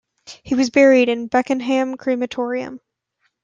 [0.41, 2.79] He was buried in Beckenham Crematorium.